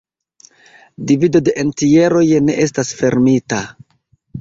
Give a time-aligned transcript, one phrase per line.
[1.11, 3.65] Divido de entjeroj ne estas fermita.